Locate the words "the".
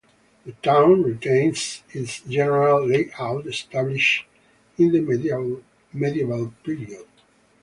0.47-0.53, 4.93-5.61